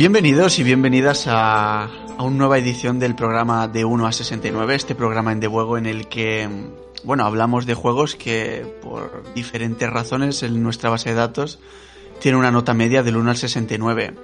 [0.00, 5.30] Bienvenidos y bienvenidas a, una nueva edición del programa de 1 a 69, este programa
[5.30, 6.48] en Debuego en el que,
[7.04, 11.58] bueno, hablamos de juegos que por diferentes razones en nuestra base de datos
[12.18, 14.14] tiene una nota media del 1 al 69.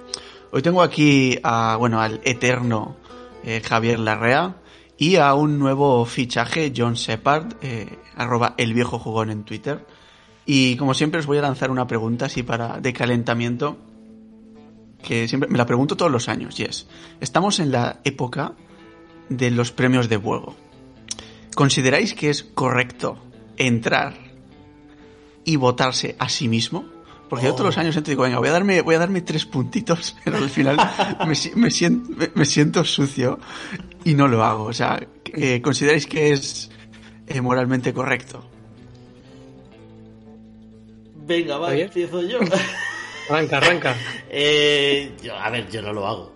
[0.51, 2.97] Hoy tengo aquí a, bueno, al eterno
[3.45, 4.57] eh, Javier Larrea
[4.97, 9.87] y a un nuevo fichaje, John Shepard, eh, arroba el viejo jugón en Twitter.
[10.47, 13.77] Y como siempre os voy a lanzar una pregunta así para de calentamiento
[15.03, 16.87] que siempre me la pregunto todos los años, y es,
[17.21, 18.53] estamos en la época
[19.29, 20.57] de los premios de juego.
[21.55, 23.19] ¿Consideráis que es correcto
[23.57, 24.15] entrar
[25.45, 26.85] y votarse a sí mismo?
[27.29, 29.21] Porque yo todos los años entro y digo, venga, voy a darme, voy a darme
[29.21, 30.77] tres puntitos, pero al final
[31.21, 33.41] me, me, siento, me, siento, sucio
[34.05, 34.65] y no lo hago.
[34.65, 36.71] O sea, eh, ¿consideráis que es
[37.27, 38.45] eh, moralmente correcto?
[41.27, 42.39] Venga, va, empiezo yo.
[43.29, 43.97] Arranca, arranca.
[44.31, 46.33] eh, yo, a ver, yo no lo hago.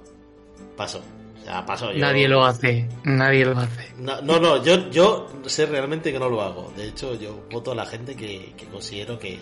[0.76, 1.02] Paso.
[1.40, 1.92] O sea, paso.
[1.92, 1.98] Yo...
[1.98, 2.88] Nadie lo hace.
[3.04, 3.92] Nadie lo hace.
[3.98, 6.72] No, no, no, yo, yo sé realmente que no lo hago.
[6.76, 9.38] De hecho, yo voto a la gente que, que considero que,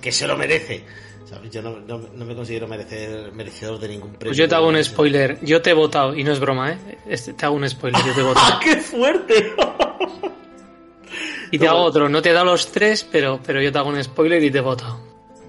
[0.00, 0.84] que se lo merece.
[1.24, 1.50] ¿Sabes?
[1.50, 4.30] Yo no, no, no, me considero merecer, merecedor de ningún premio.
[4.30, 5.38] Pues yo te hago un spoiler.
[5.42, 6.98] Yo te he votado, y no es broma, ¿eh?
[7.06, 8.60] Este, te hago un spoiler, yo te he votado.
[8.60, 9.54] ¡Qué fuerte!
[11.52, 12.08] y te hago otro.
[12.08, 14.58] No te he dado los tres, pero, pero yo te hago un spoiler y te
[14.58, 15.00] he votado.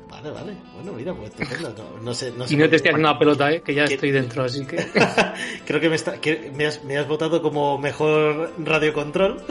[0.08, 0.54] Vale, vale.
[0.84, 1.74] Bueno, mira, pues estupendo.
[1.98, 3.62] No, no sé, no sé y no te estoy haciendo una pelota, ¿eh?
[3.62, 4.78] que ya estoy dentro, así que.
[5.66, 9.42] Creo que, me, está, que me, has, me has votado como mejor radiocontrol.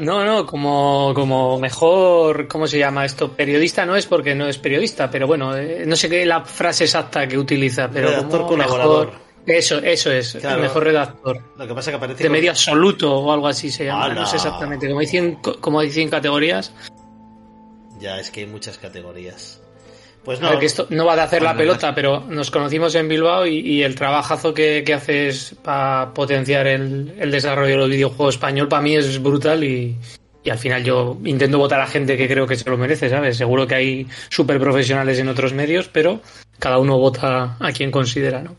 [0.00, 3.30] No, no, como, como mejor, ¿cómo se llama esto?
[3.32, 6.84] Periodista no es porque no es periodista, pero bueno, eh, no sé qué la frase
[6.84, 9.06] exacta que utiliza, pero redactor como colaborador.
[9.06, 10.56] Mejor, eso, eso es, Claro.
[10.56, 11.38] el mejor redactor.
[11.56, 14.14] Lo que pasa que aparece De medio absoluto o algo así se llama, ¡Hala!
[14.22, 14.88] no sé exactamente.
[14.88, 16.72] Como hay 100, co- como hay 100 categorías,
[18.00, 19.62] Ya, es que hay muchas categorías.
[20.26, 23.60] Pues no, esto no va de hacer la pelota, pero nos conocimos en Bilbao y,
[23.60, 28.66] y el trabajazo que, que haces para potenciar el, el desarrollo de los videojuegos español
[28.66, 29.96] para mí es brutal y,
[30.42, 33.36] y al final yo intento votar a gente que creo que se lo merece, ¿sabes?
[33.36, 36.20] Seguro que hay súper profesionales en otros medios, pero
[36.58, 38.56] cada uno vota a quien considera, ¿no?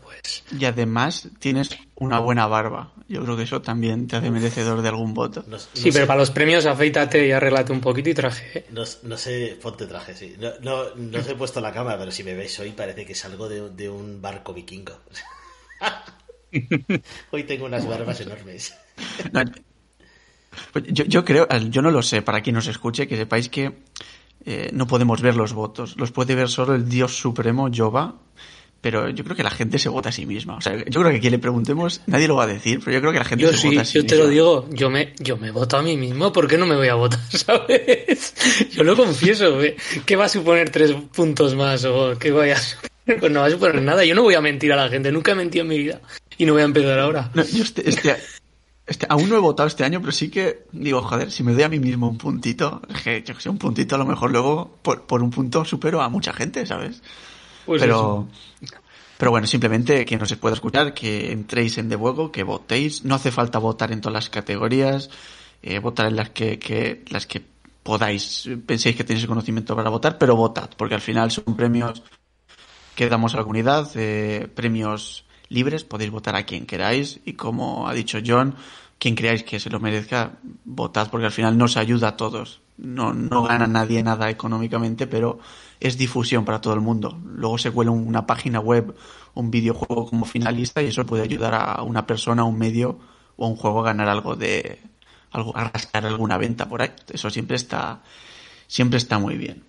[0.58, 2.92] Y además tienes una buena barba.
[3.08, 5.42] Yo creo que eso también te hace merecedor de algún voto.
[5.46, 8.58] no- no sí, sé- pero para los premios afeítate y arréglate un poquito y traje.
[8.60, 8.66] ¿eh?
[8.70, 10.34] No, no sé, ponte traje, sí.
[10.38, 13.14] No, no, no os he puesto la cámara, pero si me veis hoy parece que
[13.14, 14.92] salgo de, de un barco vikingo.
[17.30, 18.74] hoy tengo unas barbas enormes.
[19.32, 19.42] No,
[20.72, 23.78] pues yo, yo creo, yo no lo sé, para quien nos escuche, que sepáis que
[24.44, 25.96] eh, no podemos ver los votos.
[25.98, 28.14] Los puede ver solo el Dios Supremo, Jova.
[28.80, 30.56] Pero yo creo que la gente se vota a sí misma.
[30.56, 33.00] O sea, yo creo que quien le preguntemos, nadie lo va a decir, pero yo
[33.00, 34.24] creo que la gente Yo se sí, vota a sí yo te misma.
[34.24, 36.86] lo digo, yo me, yo me voto a mí mismo, ¿por qué no me voy
[36.88, 38.34] a votar, sabes?
[38.70, 39.76] Yo lo confieso, ¿eh?
[40.06, 43.18] ¿qué va a suponer tres puntos más o qué vaya a?
[43.18, 45.32] Pues no va a suponer nada, yo no voy a mentir a la gente, nunca
[45.32, 46.00] he mentido en mi vida
[46.36, 47.30] y no voy a empezar ahora.
[47.34, 48.16] No, yo este, este,
[48.86, 51.62] este- aún no he votado este año, pero sí que digo, joder, si me doy
[51.64, 54.78] a mí mismo un puntito, que yo que sé, un puntito a lo mejor luego
[54.82, 57.02] por, por un punto supero a mucha gente, ¿sabes?
[57.68, 58.26] Pues pero,
[59.18, 63.04] pero bueno, simplemente que no se pueda escuchar, que entréis en De Juego, que votéis.
[63.04, 65.10] No hace falta votar en todas las categorías,
[65.62, 67.42] eh, votar en las que, que, las que
[67.82, 72.02] podáis, penséis que tenéis el conocimiento para votar, pero votad, porque al final son premios
[72.94, 77.86] que damos a la comunidad, eh, premios libres, podéis votar a quien queráis y como
[77.86, 78.54] ha dicho John,
[78.98, 82.62] quien creáis que se lo merezca, votad porque al final nos ayuda a todos.
[82.78, 85.40] No, no gana nadie nada económicamente, pero
[85.80, 87.20] es difusión para todo el mundo.
[87.24, 88.94] Luego se cuela una página web,
[89.34, 92.98] un videojuego como finalista y eso puede ayudar a una persona, a un medio
[93.36, 94.80] o a un juego a ganar algo de,
[95.32, 96.90] algo, a rascar alguna venta por ahí.
[97.12, 98.02] Eso siempre está,
[98.66, 99.67] siempre está muy bien.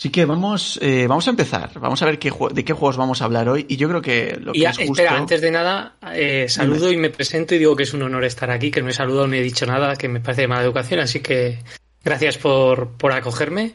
[0.00, 1.78] Así que vamos, eh, vamos a empezar.
[1.78, 3.66] Vamos a ver qué, de qué juegos vamos a hablar hoy.
[3.68, 4.92] Y yo creo que lo que y, es justo...
[4.94, 8.24] Espera, antes de nada, eh, saludo y me presento y digo que es un honor
[8.24, 10.62] estar aquí, que no he saludado ni he dicho nada, que me parece de mala
[10.62, 11.00] educación.
[11.00, 11.58] Así que
[12.02, 13.74] gracias por, por acogerme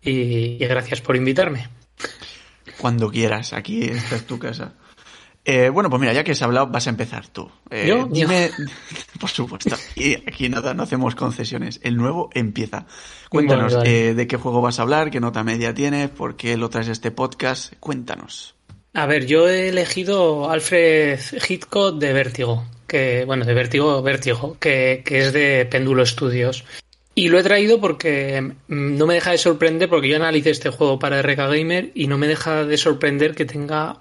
[0.00, 1.66] y, y gracias por invitarme.
[2.78, 4.74] Cuando quieras, aquí esta es tu casa.
[5.46, 7.50] Eh, bueno, pues mira, ya que has hablado, vas a empezar tú.
[7.70, 8.06] Eh, ¿Yo?
[8.10, 8.50] Dime,
[9.20, 11.80] por supuesto, y aquí nada, no hacemos concesiones.
[11.82, 12.86] El nuevo empieza.
[13.28, 14.10] Cuéntanos vale.
[14.10, 16.88] eh, de qué juego vas a hablar, qué nota media tienes, por qué lo traes
[16.88, 17.74] este podcast.
[17.78, 18.54] Cuéntanos.
[18.94, 25.02] A ver, yo he elegido Alfred Hitchcock de Vértigo, que, bueno, de Vértigo, Vértigo, que,
[25.04, 26.64] que es de Péndulo Studios.
[27.16, 30.70] Y lo he traído porque mm, no me deja de sorprender, porque yo analicé este
[30.70, 34.00] juego para RK Gamer y no me deja de sorprender que tenga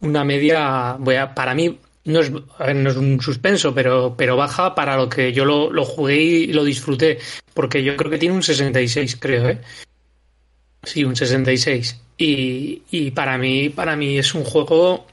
[0.00, 4.74] una media, voy a, para mí, no es, no es un suspenso, pero, pero baja
[4.74, 7.18] para lo que yo lo, lo jugué y lo disfruté,
[7.54, 9.60] porque yo creo que tiene un 66, creo, ¿eh?
[10.82, 12.00] Sí, un 66.
[12.16, 15.06] Y, y para mí, para mí es un juego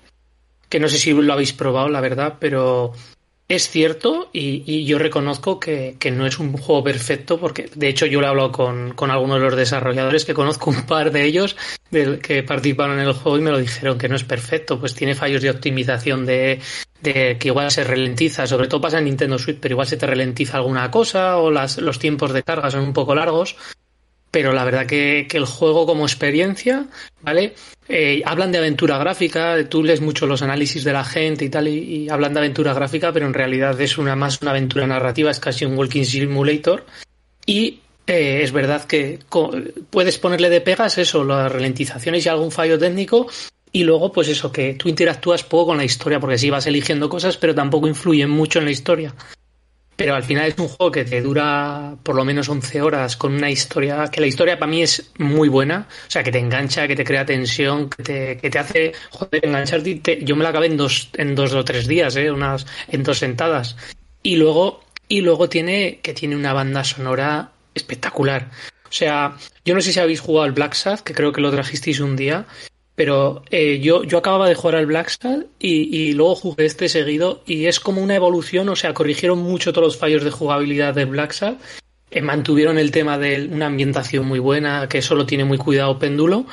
[0.70, 2.94] que no sé si lo habéis probado, la verdad, pero
[3.48, 7.88] es cierto y, y yo reconozco que, que, no es un juego perfecto porque de
[7.88, 11.12] hecho yo lo he hablado con, con, algunos de los desarrolladores que conozco un par
[11.12, 11.56] de ellos
[11.90, 14.96] de, que participaron en el juego y me lo dijeron que no es perfecto, pues
[14.96, 16.60] tiene fallos de optimización de,
[17.02, 20.06] de que igual se ralentiza, sobre todo pasa en Nintendo Switch, pero igual se te
[20.06, 23.56] ralentiza alguna cosa o las, los tiempos de carga son un poco largos
[24.38, 26.86] pero la verdad que, que, el juego como experiencia,
[27.24, 27.56] ¿vale?
[27.90, 31.68] Eh, hablan de aventura gráfica, tú lees mucho los análisis de la gente y tal,
[31.68, 35.40] y, hablan de aventura gráfica, pero en realidad es una más una aventura narrativa, es
[35.40, 36.86] casi un walking simulator.
[37.48, 39.18] Y eh, es verdad que
[39.90, 43.26] puedes ponerle de pegas eso, las ralentizaciones y algún fallo técnico,
[43.72, 47.10] y luego, pues eso, que tú interactúas poco con la historia, porque sí vas eligiendo
[47.10, 49.16] cosas, pero tampoco influyen mucho en la historia.
[49.98, 53.34] Pero al final es un juego que te dura por lo menos 11 horas con
[53.34, 55.88] una historia que la historia para mí es muy buena.
[56.08, 59.44] O sea, que te engancha, que te crea tensión, que te, que te hace joder,
[59.44, 59.96] engancharte.
[59.96, 62.32] Te, yo me la acabé en dos, en dos o tres días, ¿eh?
[62.32, 63.76] Unas, en dos sentadas.
[64.22, 68.52] Y luego, y luego tiene que tiene una banda sonora espectacular.
[68.88, 69.36] O sea,
[69.66, 72.16] yo no sé si habéis jugado al Black Sad, que creo que lo trajisteis un
[72.16, 72.46] día.
[72.98, 77.44] Pero eh, yo, yo acababa de jugar al Blackstad y, y, luego jugué este seguido
[77.46, 81.06] y es como una evolución, o sea, corrigieron mucho todos los fallos de jugabilidad del
[81.06, 81.58] Blackstad,
[82.10, 86.48] eh, mantuvieron el tema de una ambientación muy buena, que solo tiene muy cuidado péndulo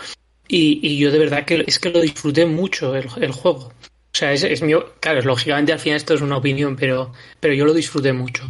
[0.46, 3.72] y, y yo de verdad que es que lo disfruté mucho el, el juego.
[4.14, 7.10] O sea, es, es mi, claro, lógicamente al final esto es una opinión, pero,
[7.40, 8.44] pero yo lo disfruté mucho.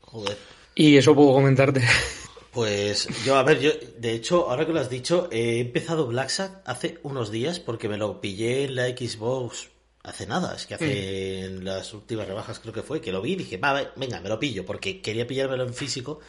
[0.00, 0.36] Joder.
[0.74, 1.82] Y eso puedo comentarte.
[2.52, 6.28] Pues yo, a ver, yo, de hecho, ahora que lo has dicho, he empezado Black
[6.28, 9.70] Sad hace unos días porque me lo pillé en la Xbox
[10.02, 13.32] hace nada, es que hace en las últimas rebajas creo que fue, que lo vi
[13.32, 16.20] y dije, va, venga, me lo pillo, porque quería pillármelo en físico,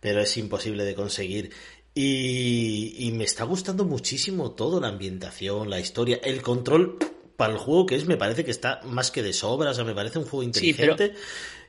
[0.00, 1.50] pero es imposible de conseguir.
[1.94, 6.98] Y, y me está gustando muchísimo todo, la ambientación, la historia, el control
[7.36, 9.84] para el juego que es, me parece que está más que de sobra, o sea,
[9.84, 11.14] me parece un juego inteligente.
[11.14, 11.14] Sí,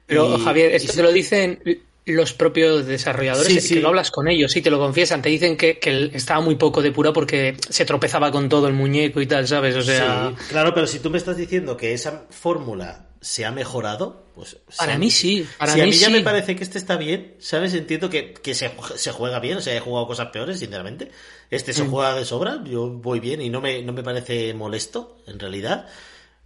[0.08, 0.96] pero, pero y, Javier, esto y...
[0.96, 1.62] te lo dicen
[2.06, 3.76] los propios desarrolladores, sí, sí.
[3.76, 6.56] que lo hablas con ellos, sí, te lo confiesan, te dicen que, que, estaba muy
[6.56, 9.76] poco depurado porque se tropezaba con todo el muñeco y tal, ¿sabes?
[9.76, 10.30] O sea...
[10.30, 14.58] Sí, claro, pero si tú me estás diciendo que esa fórmula se ha mejorado, pues...
[14.78, 17.36] Para mí sí, para si mí a mí ya me parece que este está bien,
[17.38, 17.76] ¿sabes?
[17.76, 21.12] Entiendo que, que se, se, juega bien, o sea, he jugado cosas peores, sinceramente.
[21.52, 21.92] Este se mm.
[21.92, 25.88] juega de sobra, yo voy bien y no me, no me parece molesto, en realidad.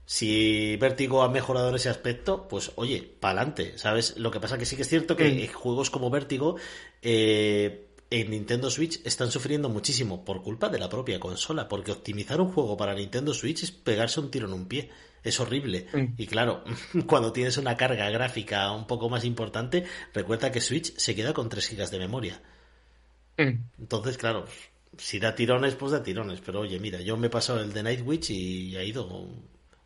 [0.05, 4.17] Si Vértigo ha mejorado en ese aspecto, pues oye, pa'lante, ¿sabes?
[4.17, 6.57] Lo que pasa que sí que es cierto que juegos como Vértigo
[7.01, 12.39] eh, en Nintendo Switch están sufriendo muchísimo por culpa de la propia consola, porque optimizar
[12.39, 14.91] un juego para Nintendo Switch es pegarse un tiro en un pie.
[15.23, 15.87] Es horrible.
[16.17, 16.63] Y claro,
[17.07, 21.49] cuando tienes una carga gráfica un poco más importante, recuerda que Switch se queda con
[21.49, 22.41] 3 GB de memoria.
[23.37, 24.45] Entonces, claro,
[24.97, 26.41] si da tirones, pues da tirones.
[26.41, 29.27] Pero oye, mira, yo me he pasado el de Nightwitch y ha ido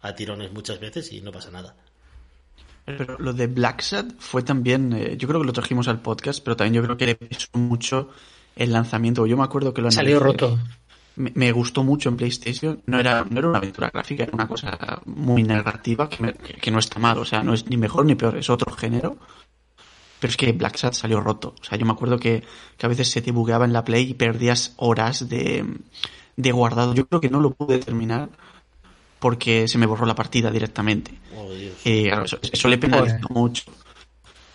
[0.01, 1.75] a tirones muchas veces y no pasa nada.
[2.97, 6.43] Pero lo de Black Sad fue también, eh, yo creo que lo trajimos al podcast,
[6.43, 8.09] pero también yo creo que le pesó mucho
[8.55, 9.27] el lanzamiento.
[9.27, 10.57] Yo me acuerdo que lo salió roto.
[11.15, 12.81] Me, me, gustó mucho en PlayStation.
[12.87, 16.71] No era, no era una aventura gráfica, era una cosa muy narrativa que, me, que,
[16.71, 17.17] no está mal.
[17.19, 19.17] O sea, no es ni mejor ni peor, es otro género.
[20.19, 21.55] Pero es que Black Sat salió roto.
[21.61, 22.43] O sea, yo me acuerdo que,
[22.77, 25.65] que a veces se te bugueaba en la Play y perdías horas de,
[26.35, 26.95] de guardado.
[26.95, 28.29] Yo creo que no lo pude terminar
[29.19, 31.11] porque se me borró la partida directamente.
[31.37, 31.73] Oh, Dios.
[31.85, 33.63] Eh, claro, eso, eso le penalizó mucho.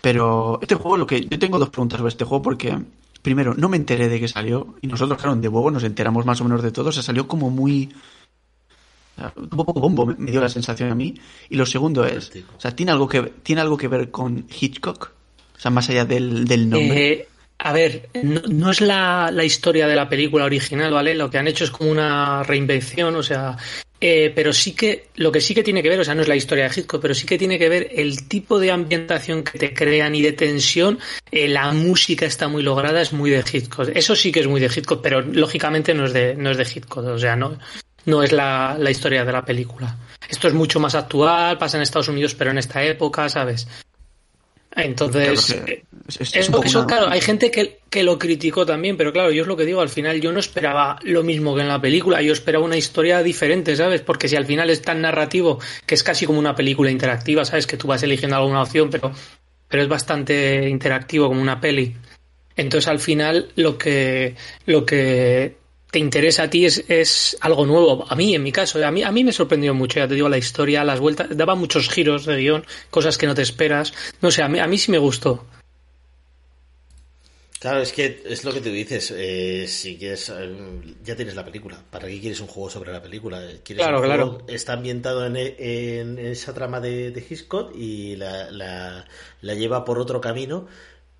[0.01, 2.77] Pero este juego, lo que yo tengo dos preguntas sobre este juego porque
[3.21, 6.25] primero no me enteré de que salió y nosotros claro en de huevo nos enteramos
[6.25, 6.89] más o menos de todo.
[6.89, 7.89] O sea, salió como muy
[9.35, 11.15] un poco bombo me dio la sensación a mí.
[11.49, 15.11] Y lo segundo es, o sea, tiene algo que tiene algo que ver con Hitchcock,
[15.55, 17.11] o sea, más allá del, del nombre.
[17.11, 21.15] Eh, a ver, no, es la, la, historia de la película original, ¿vale?
[21.15, 23.57] Lo que han hecho es como una reinvención, o sea,
[24.01, 26.27] eh, pero sí que, lo que sí que tiene que ver, o sea, no es
[26.27, 29.57] la historia de Hitchcock, pero sí que tiene que ver el tipo de ambientación que
[29.57, 30.99] te crean y de tensión,
[31.31, 33.89] eh, la música está muy lograda, es muy de Hitchcock.
[33.95, 36.83] Eso sí que es muy de Hitchcock, pero lógicamente no es de, no es de
[36.89, 37.57] o sea, no,
[38.05, 39.95] no es la, la historia de la película.
[40.27, 43.67] Esto es mucho más actual, pasa en Estados Unidos, pero en esta época, ¿sabes?
[44.75, 45.65] Entonces, claro,
[46.07, 46.87] es, es, es eso, una...
[46.87, 49.79] claro, hay gente que, que, lo criticó también, pero claro, yo es lo que digo,
[49.79, 53.23] al final yo no esperaba lo mismo que en la película, yo esperaba una historia
[53.23, 54.01] diferente, ¿sabes?
[54.01, 57.67] Porque si al final es tan narrativo que es casi como una película interactiva, ¿sabes?
[57.67, 59.13] Que tú vas eligiendo alguna opción, pero,
[59.69, 61.95] pero es bastante interactivo como una peli.
[62.57, 65.55] Entonces al final lo que, lo que
[65.95, 68.05] te interesa a ti es, es, algo nuevo.
[68.09, 70.27] A mí, en mi caso, a mí, a mí me sorprendió mucho, ya te digo,
[70.27, 73.93] la historia, las vueltas, daba muchos giros de guion, cosas que no te esperas.
[74.19, 75.45] No sé, a mí, a mí sí me gustó.
[77.61, 79.13] Claro, es que es lo que tú dices.
[79.15, 80.53] Eh, si quieres, eh,
[81.01, 81.81] ya tienes la película.
[81.89, 83.39] ¿Para qué quieres un juego sobre la película?
[83.63, 84.39] ¿Quieres claro, claro.
[84.49, 89.05] Está ambientado en, en, esa trama de, de Hitchcock y la, la,
[89.39, 90.67] la lleva por otro camino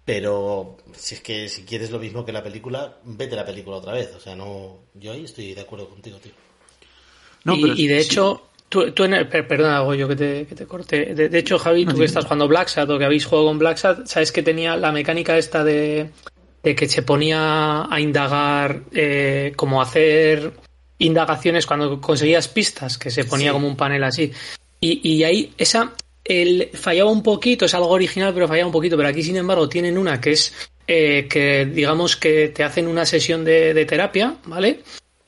[0.06, 3.94] pero si es que si quieres lo mismo que la película, vete la película otra
[3.94, 4.14] vez.
[4.16, 4.84] O sea, no.
[4.94, 6.32] Yo ahí estoy de acuerdo contigo, tío.
[7.44, 8.06] No, y, y, de sí.
[8.06, 11.16] hecho, tú, tú en el, perdona, Goyo, que te, que te corte.
[11.16, 13.48] De, de, hecho, Javi, no, tú que estás jugando Black Sat o que habéis jugado
[13.48, 16.12] con Black Sat, sabes que tenía la mecánica esta de,
[16.62, 20.54] de que se ponía a indagar, eh, como hacer
[21.00, 23.54] indagaciones cuando conseguías pistas, que se ponía sí.
[23.54, 24.32] como un panel así.
[24.80, 25.94] Y, y ahí, esa,
[26.26, 28.98] el, fallaba un poquito, es algo original, pero fallaba un poquito.
[28.98, 30.54] Pero aquí, sin embargo, tienen una que es
[30.88, 34.82] eh, que, digamos, que te hacen una sesión de, de, terapia, ¿vale?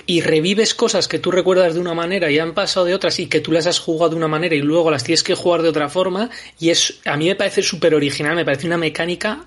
[0.08, 3.28] Y revives cosas que tú recuerdas de una manera y han pasado de otras y
[3.28, 5.70] que tú las has jugado de una manera y luego las tienes que jugar de
[5.70, 6.30] otra forma.
[6.60, 9.46] Y es, a mí me parece súper original, me parece una mecánica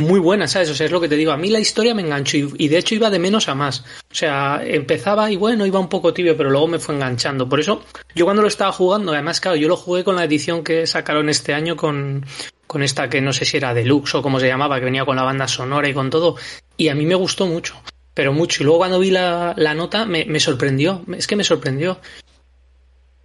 [0.00, 0.70] muy buena, ¿sabes?
[0.70, 1.32] O sea, es lo que te digo.
[1.32, 3.84] A mí la historia me enganchó y, y, de hecho iba de menos a más.
[4.10, 7.48] O sea, empezaba y bueno, iba un poco tibio, pero luego me fue enganchando.
[7.48, 10.64] Por eso, yo cuando lo estaba jugando, además, claro, yo lo jugué con la edición
[10.64, 12.24] que sacaron este año con,
[12.66, 15.16] con esta que no sé si era deluxe o como se llamaba, que venía con
[15.16, 16.36] la banda sonora y con todo.
[16.76, 17.74] Y a mí me gustó mucho,
[18.14, 18.62] pero mucho.
[18.62, 21.02] Y luego cuando vi la, la nota me, me sorprendió.
[21.16, 21.98] Es que me sorprendió.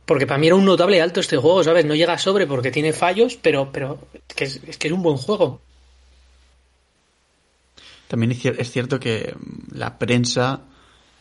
[0.05, 1.85] Porque para mí era un notable alto este juego, ¿sabes?
[1.85, 5.03] No llega sobre porque tiene fallos, pero, pero es, que es, es que es un
[5.03, 5.61] buen juego.
[8.07, 9.35] También es cierto que
[9.71, 10.61] la prensa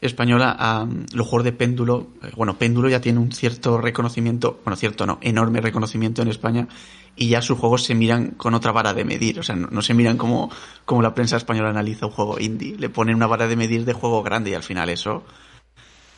[0.01, 5.07] española, um, los juegos de péndulo, bueno, péndulo ya tiene un cierto reconocimiento, bueno, cierto
[5.07, 6.69] no, enorme reconocimiento en España
[7.17, 9.81] y ya sus juegos se miran con otra vara de medir, o sea, no, no
[9.81, 10.51] se miran como,
[10.85, 13.95] como la prensa española analiza un juego indie, le ponen una vara de medir de
[13.95, 15.25] juego grande y al final eso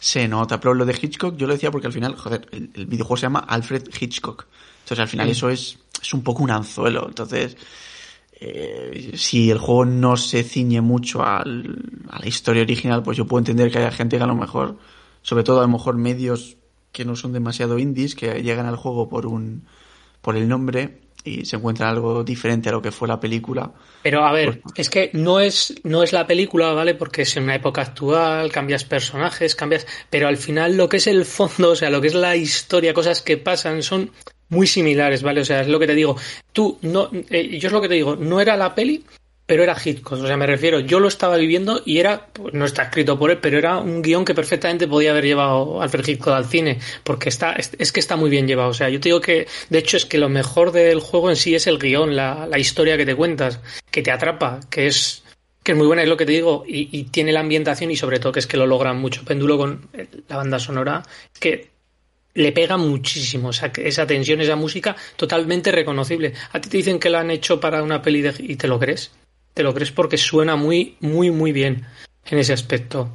[0.01, 2.87] se nota, pero lo de Hitchcock yo lo decía porque al final, joder, el, el
[2.87, 4.47] videojuego se llama Alfred Hitchcock,
[4.81, 5.33] entonces al final sí.
[5.33, 7.57] eso es, es un poco un anzuelo, entonces
[8.39, 13.27] eh, si el juego no se ciñe mucho al, a la historia original, pues yo
[13.27, 14.77] puedo entender que haya gente que a lo mejor,
[15.23, 16.57] sobre todo a lo mejor medios
[16.93, 19.65] que no son demasiado indies, que llegan al juego por un
[20.21, 23.73] por el nombre y se encuentran algo diferente a lo que fue la película.
[24.03, 26.95] Pero a ver, pues, es que no es, no es la película, ¿vale?
[26.95, 29.87] Porque es en una época actual, cambias personajes, cambias.
[30.11, 32.95] Pero al final lo que es el fondo, o sea, lo que es la historia,
[32.95, 34.11] cosas que pasan, son
[34.49, 35.41] muy similares, ¿vale?
[35.41, 36.17] O sea, es lo que te digo.
[36.53, 39.05] Tú, no, eh, yo es lo que te digo, no era la peli,
[39.47, 40.19] pero era Hitchcock.
[40.19, 43.31] O sea, me refiero, yo lo estaba viviendo y era, pues, no está escrito por
[43.31, 47.29] él, pero era un guion que perfectamente podía haber llevado Alfred Hitchcock al cine, porque
[47.29, 48.71] está, es, que está muy bien llevado.
[48.71, 51.37] O sea, yo te digo que, de hecho, es que lo mejor del juego en
[51.37, 53.61] sí es el guion, la, la historia que te cuentas,
[53.91, 55.23] que te atrapa, que es,
[55.63, 57.97] que es muy buena, es lo que te digo, y, y tiene la ambientación y
[57.97, 59.25] sobre todo que es que lo logran mucho.
[59.25, 59.89] Péndulo con
[60.29, 61.05] la banda sonora,
[61.39, 61.76] que
[62.37, 63.49] le pega muchísimo.
[63.49, 66.35] O sea, esa tensión, esa música, totalmente reconocible.
[66.53, 68.35] A ti te dicen que la han hecho para una peli de...
[68.39, 69.11] y te lo crees.
[69.55, 71.87] Te lo crees porque suena muy, muy, muy bien
[72.27, 73.11] en ese aspecto.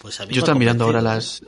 [0.00, 1.42] Pues yo estaba mirando ahora las.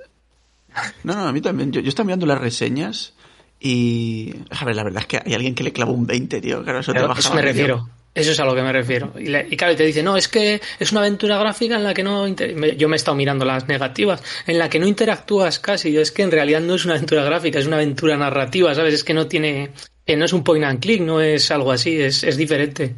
[1.04, 1.70] No, no, a mí también.
[1.70, 3.14] Yo, yo estaba mirando las reseñas
[3.60, 4.34] y.
[4.50, 6.64] A ver, la verdad es que hay alguien que le clavó un 20, tío.
[6.64, 7.88] Claro, eso, claro, te eso me refiero.
[8.12, 9.12] Eso es a lo que me refiero.
[9.18, 12.02] Y, y, claro, te dice, no, es que es una aventura gráfica en la que
[12.02, 12.26] no...
[12.26, 15.96] Yo me he estado mirando las negativas, en la que no interactúas casi.
[15.96, 18.94] Es que en realidad no es una aventura gráfica, es una aventura narrativa, ¿sabes?
[18.94, 19.70] Es que no tiene...
[20.08, 22.96] No es un point and click, no es algo así, es, es diferente.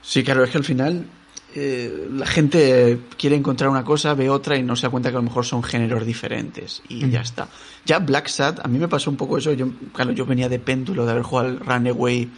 [0.00, 1.04] Sí, claro, es que al final
[1.56, 5.16] eh, la gente quiere encontrar una cosa, ve otra y no se da cuenta que
[5.16, 7.48] a lo mejor son géneros diferentes y ya está.
[7.86, 10.58] Ya Black Sat, a mí me pasó un poco eso, yo, claro, yo venía de
[10.58, 12.28] péndulo de haber jugado al Runaway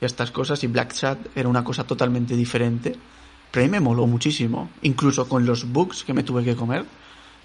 [0.00, 2.94] y estas cosas y Black Sat era una cosa totalmente diferente,
[3.50, 6.84] pero a mí me moló muchísimo, incluso con los bugs que me tuve que comer.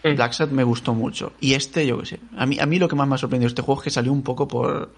[0.04, 1.32] Black Sat me gustó mucho.
[1.40, 2.20] Y este, yo qué sé.
[2.36, 4.12] A mí, a mí lo que más me ha sorprendido este juego es que salió
[4.12, 4.90] un poco por,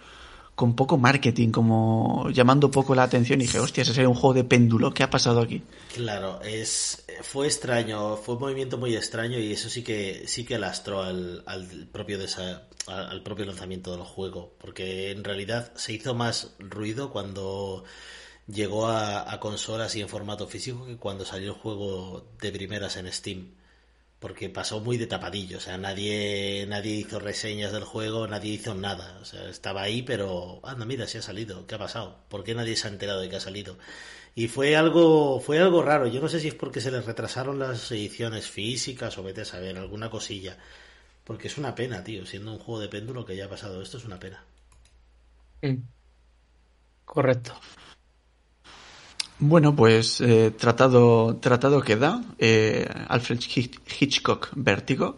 [0.56, 4.36] con poco marketing, como llamando poco la atención y dije, hostia, ese sería un juego
[4.36, 5.64] de péndulo, ¿qué ha pasado aquí?
[5.94, 10.60] Claro, es fue extraño, fue un movimiento muy extraño y eso sí que sí que
[10.60, 12.20] lastró al, al propio
[12.88, 17.84] al propio lanzamiento del juego, porque en realidad se hizo más ruido cuando
[18.48, 23.12] llegó a consolas y en formato físico que cuando salió el juego de primeras en
[23.12, 23.63] Steam
[24.24, 28.74] porque pasó muy de tapadillo, o sea, nadie, nadie hizo reseñas del juego, nadie hizo
[28.74, 32.20] nada, o sea, estaba ahí, pero, anda, mira, si ha salido, ¿qué ha pasado?
[32.30, 33.78] ¿Por qué nadie se ha enterado de que ha salido?
[34.34, 37.60] Y fue algo, fue algo raro, yo no sé si es porque se les retrasaron
[37.60, 40.58] las ediciones físicas o vete a saber, alguna cosilla,
[41.26, 43.98] porque es una pena, tío, siendo un juego de péndulo que ya ha pasado esto,
[43.98, 44.42] es una pena.
[47.04, 47.60] Correcto.
[49.46, 52.24] Bueno, pues eh, tratado, tratado queda.
[52.40, 53.40] Eh, Alfred
[54.00, 55.18] Hitchcock Vértigo.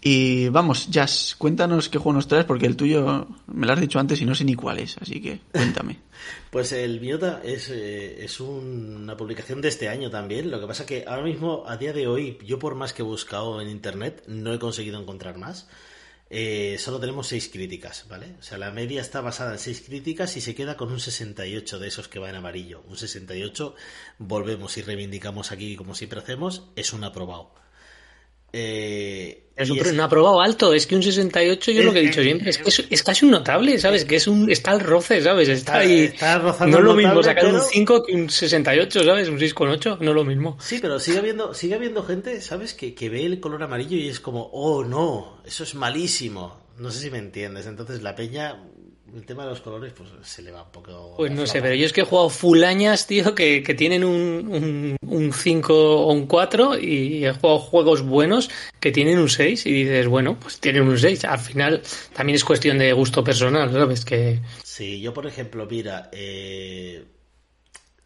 [0.00, 3.98] Y vamos, Jazz, cuéntanos qué juego nos traes, porque el tuyo me lo has dicho
[3.98, 5.98] antes y no sé ni cuál es, así que cuéntame.
[6.52, 10.52] pues el Biota es, eh, es una publicación de este año también.
[10.52, 13.04] Lo que pasa que ahora mismo, a día de hoy, yo por más que he
[13.04, 15.68] buscado en internet, no he conseguido encontrar más.
[16.36, 18.34] Eh, solo tenemos seis críticas, ¿vale?
[18.40, 21.78] O sea, la media está basada en seis críticas y se queda con un 68
[21.78, 22.82] de esos que va en amarillo.
[22.88, 23.76] Un 68,
[24.18, 27.54] volvemos y reivindicamos aquí, como siempre hacemos, es un aprobado.
[28.56, 32.50] Eh, es un, aprobado alto, es que un 68 yo lo que he dicho siempre,
[32.50, 34.04] es que es, casi un notable, ¿sabes?
[34.04, 35.48] Que es un está al roce, ¿sabes?
[35.48, 36.12] Está ahí.
[36.66, 39.28] no es lo mismo sacar un 5 que un 68, ¿sabes?
[39.28, 40.56] Un 6,8, no es lo mismo.
[40.60, 42.74] Sí, pero sigue habiendo, sigue habiendo gente, ¿sabes?
[42.74, 46.64] Que, que ve el color amarillo y es como, oh no, eso es malísimo.
[46.78, 47.66] No sé si me entiendes.
[47.66, 48.60] Entonces la peña
[49.14, 51.14] el tema de los colores pues se le va un poco...
[51.16, 54.96] Pues no sé, pero yo es que he jugado fulañas, tío, que, que tienen un,
[55.00, 58.50] un, 5 o un 4 y he jugado juegos buenos
[58.80, 61.24] que tienen un 6 y dices, bueno, pues tienen un 6.
[61.24, 64.04] Al final también es cuestión de gusto personal, ¿sabes?
[64.04, 64.40] Que...
[64.62, 67.04] Sí, yo por ejemplo, mira, eh...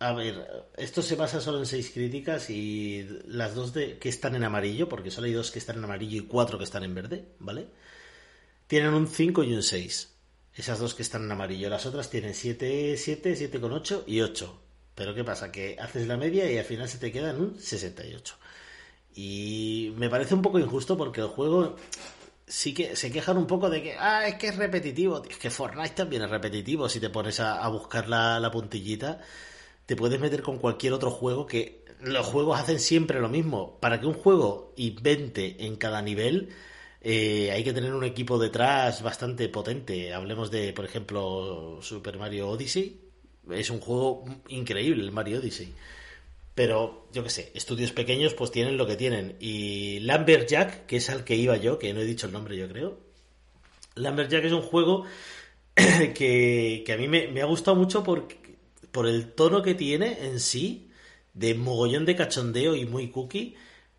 [0.01, 4.37] A ver, esto se basa solo en seis críticas y las dos de, que están
[4.37, 6.95] en amarillo, porque solo hay dos que están en amarillo y cuatro que están en
[6.95, 7.67] verde, ¿vale?
[8.69, 10.18] Tienen un 5 y un 6.
[10.59, 11.71] Esas dos que están en amarillo.
[11.71, 14.61] Las otras tienen 7, 7, 7,8 y 8.
[14.97, 15.53] Pero ¿qué pasa?
[15.53, 18.35] Que haces la media y al final se te queda en un 68.
[19.15, 21.77] Y me parece un poco injusto porque el juego
[22.45, 25.23] sí que se quejan un poco de que, ah, es que es repetitivo.
[25.31, 26.89] Es que Fortnite también es repetitivo.
[26.89, 29.21] Si te pones a, buscar la, la puntillita,
[29.87, 33.79] te puedes meter con cualquier otro juego que los juegos hacen siempre lo mismo.
[33.79, 36.49] Para que un juego invente en cada nivel,
[37.11, 40.13] eh, hay que tener un equipo detrás bastante potente.
[40.13, 43.01] Hablemos de, por ejemplo, Super Mario Odyssey.
[43.51, 45.73] Es un juego increíble el Mario Odyssey.
[46.55, 49.37] Pero, yo qué sé, estudios pequeños pues tienen lo que tienen.
[49.41, 52.59] Y Lambert Jack, que es al que iba yo, que no he dicho el nombre
[52.59, 52.99] yo creo.
[53.95, 55.07] Lambert Jack es un juego
[55.75, 58.29] que, a mí me, ha gustado mucho por,
[58.93, 60.91] por el tono que tiene en sí,
[61.33, 63.57] de mogollón de cachondeo y muy cookie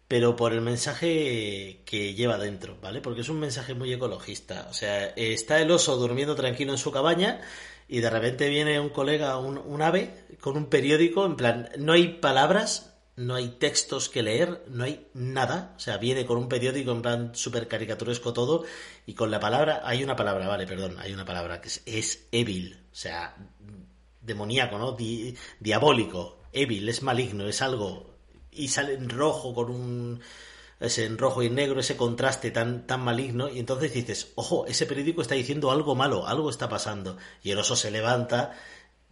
[0.10, 3.00] pero por el mensaje que lleva dentro, ¿vale?
[3.00, 4.66] Porque es un mensaje muy ecologista.
[4.72, 7.42] O sea, está el oso durmiendo tranquilo en su cabaña
[7.88, 12.08] y de repente viene un colega, un, ave, con un periódico, en plan, no hay
[12.08, 15.76] palabras, no hay textos que leer, no hay nada.
[15.78, 18.66] O sea, viene con un periódico en plan súper caricaturesco todo
[19.06, 22.28] y con la palabra, hay una palabra, vale, perdón, hay una palabra que es, es
[22.32, 23.38] evil, o sea,
[24.22, 24.98] demoníaco, ¿no?
[25.60, 28.10] diabólico, evil, es maligno, es algo
[28.52, 30.22] y sale en rojo con un
[30.80, 34.86] ese en rojo y negro, ese contraste tan, tan maligno, y entonces dices, ojo, ese
[34.86, 38.54] periódico está diciendo algo malo, algo está pasando, y el oso se levanta,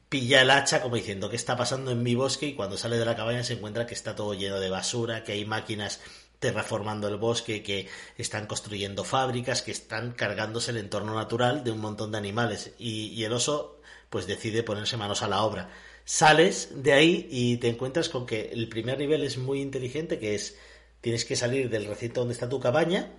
[0.09, 2.47] pilla el hacha como diciendo, ¿qué está pasando en mi bosque?
[2.47, 5.33] Y cuando sale de la cabaña se encuentra que está todo lleno de basura, que
[5.33, 5.99] hay máquinas
[6.39, 11.79] terraformando el bosque, que están construyendo fábricas, que están cargándose el entorno natural de un
[11.79, 15.69] montón de animales, y, y el oso pues decide ponerse manos a la obra
[16.07, 20.35] sales de ahí y te encuentras con que el primer nivel es muy inteligente, que
[20.35, 20.57] es
[21.01, 23.11] tienes que salir del recinto donde está tu cabaña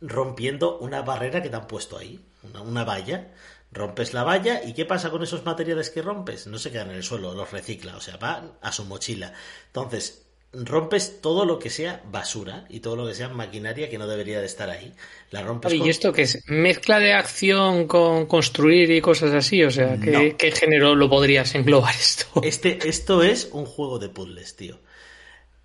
[0.00, 3.32] rompiendo una barrera que te han puesto ahí, una, valla,
[3.72, 6.46] Rompes la valla y ¿qué pasa con esos materiales que rompes?
[6.46, 9.32] No se quedan en el suelo, los recicla, o sea, va a su mochila.
[9.66, 10.23] Entonces,
[10.54, 14.40] rompes todo lo que sea basura y todo lo que sea maquinaria que no debería
[14.40, 14.92] de estar ahí.
[15.30, 16.42] La rompes ¿Y esto qué es?
[16.46, 19.62] ¿Mezcla de acción con construir y cosas así?
[19.64, 22.26] O sea, ¿qué, género lo podrías englobar esto?
[22.44, 24.78] Este, esto es un juego de puzzles, tío.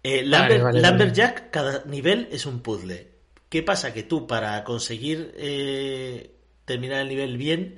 [0.03, 0.29] Eh,
[1.51, 3.07] cada nivel es un puzzle.
[3.49, 3.93] ¿Qué pasa?
[3.93, 6.31] Que tú para conseguir eh,
[6.65, 7.77] terminar el nivel bien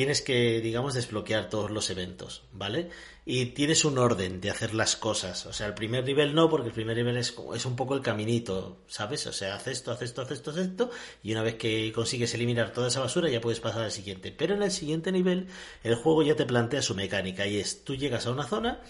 [0.00, 2.88] tienes que, digamos, desbloquear todos los eventos, ¿vale?
[3.26, 5.44] Y tienes un orden de hacer las cosas.
[5.44, 8.00] O sea, el primer nivel no, porque el primer nivel es, es un poco el
[8.00, 9.26] caminito, ¿sabes?
[9.26, 10.90] O sea, haces esto, haces esto, haces esto, haces esto,
[11.22, 14.32] y una vez que consigues eliminar toda esa basura ya puedes pasar al siguiente.
[14.32, 15.48] Pero en el siguiente nivel,
[15.82, 18.80] el juego ya te plantea su mecánica, y es, tú llegas a una zona,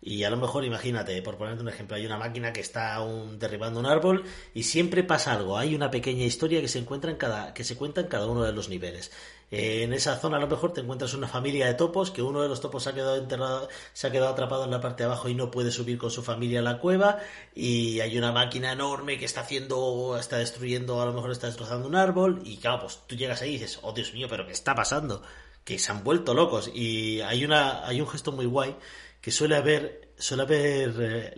[0.00, 2.98] y a lo mejor, imagínate, por ponerte un ejemplo, hay una máquina que está
[3.38, 5.58] derribando un árbol y siempre pasa algo.
[5.58, 8.44] Hay una pequeña historia que se encuentra en cada, que se cuenta en cada uno
[8.44, 9.10] de los niveles.
[9.50, 12.48] En esa zona a lo mejor te encuentras una familia de topos, que uno de
[12.48, 15.28] los topos se ha quedado enterrado, se ha quedado atrapado en la parte de abajo
[15.28, 17.18] y no puede subir con su familia a la cueva,
[17.54, 21.86] y hay una máquina enorme que está haciendo, está destruyendo, a lo mejor está destrozando
[21.86, 24.52] un árbol, y claro, pues tú llegas ahí y dices, oh Dios mío, pero ¿qué
[24.52, 25.22] está pasando?
[25.64, 28.76] Que se han vuelto locos, y hay una, hay un gesto muy guay
[29.20, 31.34] que suele haber, suele haber eh,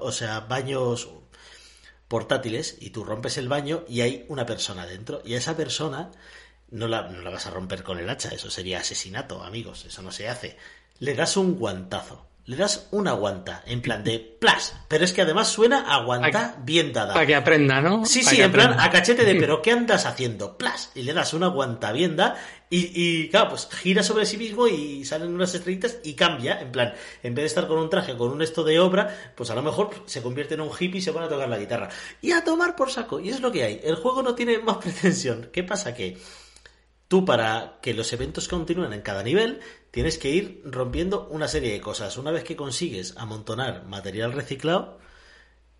[0.00, 1.08] o sea, baños
[2.08, 6.10] portátiles y tú rompes el baño y hay una persona dentro y a esa persona
[6.70, 10.02] no la, no la vas a romper con el hacha, eso sería asesinato, amigos, eso
[10.02, 10.56] no se hace.
[10.98, 15.22] Le das un guantazo le das una guanta, en plan de plas, pero es que
[15.22, 17.14] además suena a guanta bien dada.
[17.14, 18.04] Para que aprenda, ¿no?
[18.04, 20.58] Sí, sí, en plan a cachete de, pero ¿qué andas haciendo?
[20.58, 22.36] Plas, y le das una guanta bien dada
[22.68, 26.72] y, y, claro, pues gira sobre sí mismo y salen unas estrellitas y cambia, en
[26.72, 29.54] plan, en vez de estar con un traje, con un esto de obra, pues a
[29.54, 31.88] lo mejor se convierte en un hippie y se pone a tocar la guitarra.
[32.20, 33.80] Y a tomar por saco, y es lo que hay.
[33.84, 35.50] El juego no tiene más pretensión.
[35.52, 35.94] ¿Qué pasa?
[35.94, 36.16] Que
[37.10, 39.58] tú para que los eventos continúen en cada nivel
[39.90, 42.16] tienes que ir rompiendo una serie de cosas.
[42.16, 45.00] Una vez que consigues amontonar material reciclado,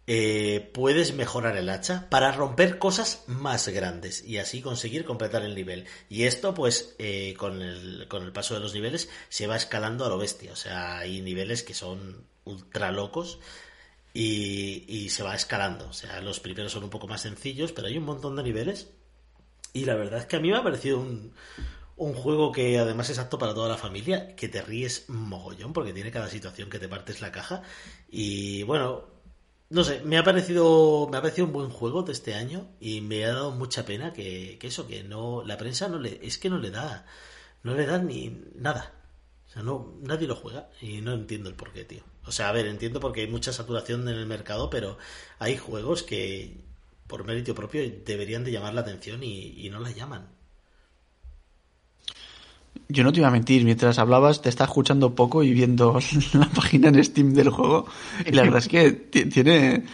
[0.08, 5.54] eh, puedes mejorar el hacha para romper cosas más grandes y así conseguir completar el
[5.54, 5.86] nivel.
[6.08, 10.04] Y esto, pues, eh, con, el, con el paso de los niveles, se va escalando
[10.04, 10.52] a lo bestia.
[10.52, 13.38] O sea, hay niveles que son ultra locos
[14.12, 15.86] y, y se va escalando.
[15.90, 18.88] O sea, los primeros son un poco más sencillos, pero hay un montón de niveles.
[19.72, 21.32] Y la verdad es que a mí me ha parecido un,
[22.00, 25.92] un juego que además es apto para toda la familia, que te ríes mogollón porque
[25.92, 27.62] tiene cada situación que te partes la caja.
[28.10, 29.04] Y bueno,
[29.68, 33.02] no sé, me ha parecido, me ha parecido un buen juego de este año y
[33.02, 36.48] me ha dado mucha pena que, eso, que no, la prensa no le, es que
[36.48, 37.04] no le da,
[37.62, 38.94] no le da ni nada.
[39.46, 42.02] O sea, no, nadie lo juega y no entiendo el porqué, tío.
[42.24, 44.96] O sea, a ver, entiendo porque hay mucha saturación en el mercado, pero
[45.38, 46.64] hay juegos que
[47.10, 50.40] por mérito propio deberían de llamar la atención y no la llaman.
[52.88, 55.98] Yo no te iba a mentir, mientras hablabas te estaba escuchando poco y viendo
[56.32, 57.86] la página en Steam del juego
[58.26, 59.84] y la verdad es que tiene,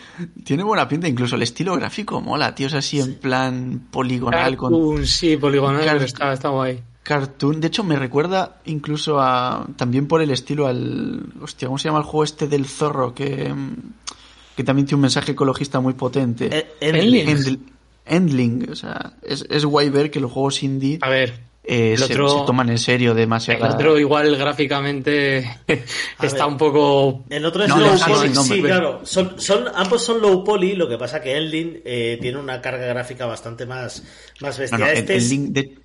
[0.44, 4.56] tiene buena pinta, incluso el estilo gráfico mola, tío, es así en plan poligonal.
[4.56, 5.06] con...
[5.06, 6.82] Sí, poligonal, está, está guay.
[7.02, 11.88] Cartoon, de hecho me recuerda incluso a, también por el estilo al, hostia, ¿cómo se
[11.88, 13.54] llama el juego este del zorro que,
[14.56, 16.48] que también tiene un mensaje ecologista muy potente?
[16.50, 17.66] Eh, Endling.
[18.06, 20.98] Endling, o sea, es, es guay ver que los juegos indie...
[21.02, 23.66] A ver, eh, se, toman en serio demasiado.
[23.66, 25.58] El otro igual gráficamente
[26.22, 27.24] está un poco...
[27.28, 29.00] El otro es low poly, sí, claro.
[29.04, 32.86] Son, son, ambos son low poly, lo que pasa que Endling eh, tiene una carga
[32.86, 34.04] gráfica bastante más,
[34.40, 34.92] más bestia.
[34.92, 35.78] este, es, de...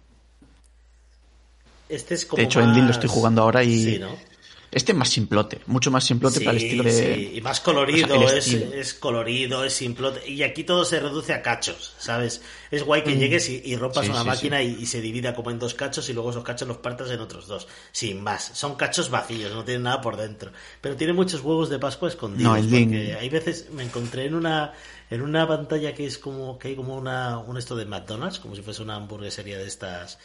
[1.89, 2.67] este es como De hecho, más...
[2.67, 3.83] Endling lo estoy jugando ahora y...
[3.83, 4.30] Sí, ¿no?
[4.71, 6.91] Este es más simplote, mucho más simplote para el estilo de.
[6.91, 10.25] Sí, y más colorido, es, colorido, es simplote.
[10.29, 12.41] Y aquí todo se reduce a cachos, ¿sabes?
[12.71, 13.19] Es guay que mm.
[13.19, 16.45] llegues y, rompas una máquina y, se divida como en dos cachos y luego esos
[16.45, 17.67] cachos los partas en otros dos.
[17.91, 18.51] Sin más.
[18.53, 20.53] Son cachos vacíos, no tienen nada por dentro.
[20.79, 22.63] Pero tiene muchos huevos de Pascua escondidos.
[22.63, 24.71] No, porque hay veces me encontré en una
[25.09, 28.55] en una pantalla que es como que hay como una un esto de McDonald's, como
[28.55, 30.17] si fuese una hamburguesería de estas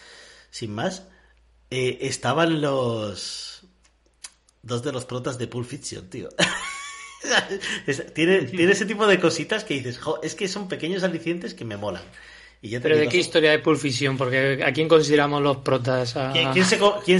[0.50, 1.08] sin más.
[1.68, 3.66] Eh, estaban los
[4.66, 6.28] dos de los protas de Pulp Fiction, tío.
[8.14, 11.76] tiene, tiene ese tipo de cositas que dices, es que son pequeños alicientes que me
[11.76, 12.02] molan.
[12.60, 14.16] ¿Pero de qué historia de Pulp Fiction?
[14.16, 16.16] Porque ¿a quién consideramos los protas?
[16.32, 16.64] ¿Quién,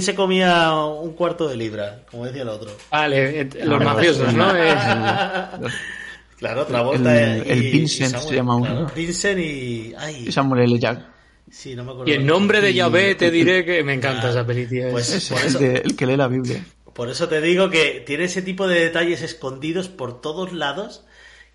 [0.01, 2.01] se, comía un cuarto de libra?
[2.09, 2.71] Como decía el otro.
[2.91, 4.47] Vale, eh, los mafiosos, ¿no?
[6.37, 7.21] claro, otra vuelta.
[7.21, 8.91] El, el Vincent se llama uno.
[8.93, 9.93] Vincent y...
[9.97, 10.31] Ay.
[10.31, 10.79] Samuel L.
[10.79, 11.05] Jack.
[11.49, 12.11] Sí, no me acuerdo.
[12.11, 14.89] Y en nombre de Yahvé te diré que me encanta esa película.
[14.91, 16.61] Pues es el que lee la Biblia.
[16.97, 21.05] Por eso te digo que tiene ese tipo de detalles escondidos por todos lados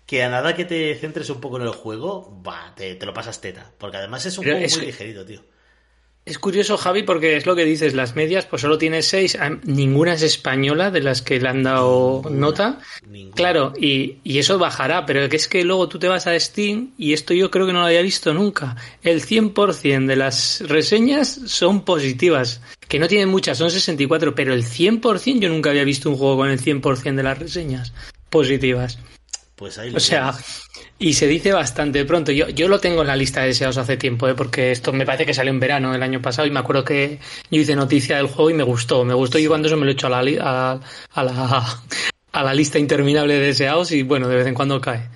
[0.05, 2.41] que a nada que te centres un poco en el juego,
[2.77, 3.73] te, lo pasas teta.
[3.77, 5.41] Porque además es un juego muy ligerito, tío.
[6.25, 9.57] Es curioso, Javi, porque es lo que dices, las medias pues solo tiene seis, ah,
[9.63, 12.79] ninguna es española de las que le han dado nota.
[13.35, 17.11] Claro, y, y, eso bajará, pero es que luego tú te vas a Steam y
[17.11, 18.77] esto yo creo que no lo había visto nunca.
[19.01, 24.63] El 100% de las reseñas son positivas, que no tienen muchas, son 64, pero el
[24.63, 27.91] 100% yo nunca había visto un juego con el 100% de las reseñas
[28.29, 28.97] positivas.
[29.57, 30.33] Pues ahí o sea,
[30.99, 32.31] y se dice bastante pronto.
[32.31, 34.35] Yo, yo lo tengo en la lista de deseados hace tiempo, ¿eh?
[34.35, 37.19] porque esto me parece que salió en verano el año pasado y me acuerdo que
[37.51, 39.03] yo hice noticia del juego y me gustó.
[39.03, 40.79] Me gustó y cuando eso me lo he hecho a la, a,
[41.11, 41.83] a, la,
[42.31, 45.09] a la lista interminable de deseados y bueno, de vez en cuando cae.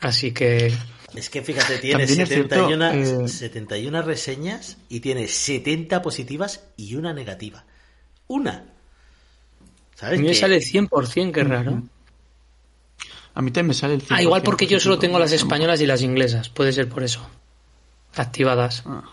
[0.00, 0.72] Así que...
[1.14, 7.64] Es que fíjate, tiene 71, 71 eh, reseñas y tiene 70 positivas y una negativa.
[8.28, 8.64] Una.
[9.96, 10.18] ¿Sabes?
[10.18, 11.82] A mí me sale 100%, qué raro.
[13.34, 15.86] A mí también me sale el Ah, igual porque yo solo tengo las españolas y
[15.86, 16.48] las inglesas.
[16.48, 17.26] Puede ser por eso.
[18.16, 18.82] Activadas.
[18.86, 19.04] Ah.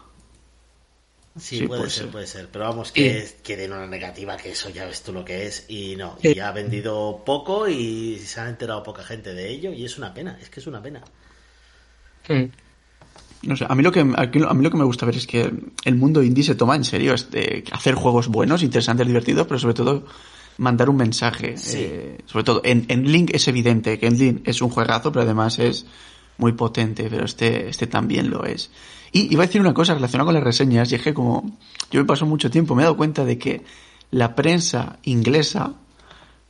[1.40, 2.50] Sí, puede, ser, puede ser.
[2.52, 5.66] Pero vamos, que, que den una negativa, que eso ya ves tú lo que es.
[5.70, 9.72] Y no, y ha vendido poco y se ha enterado poca gente de ello.
[9.72, 11.02] Y es una pena, es que es una pena.
[13.44, 15.52] No sé, a mí, lo que, a mí lo que me gusta ver es que
[15.86, 17.14] el mundo indie se toma en serio.
[17.14, 20.06] Este, hacer juegos buenos, interesantes, divertidos, pero sobre todo
[20.58, 21.56] mandar un mensaje.
[21.74, 25.24] Eh, sobre todo, en, en, Link es evidente que en Link es un juegazo, pero
[25.24, 25.86] además es
[26.38, 28.72] muy potente, pero este, este también lo es.
[29.12, 31.58] Y iba a decir una cosa relacionada con las reseñas, y es que como
[31.92, 33.64] yo me paso mucho tiempo, me he dado cuenta de que
[34.12, 35.74] la prensa inglesa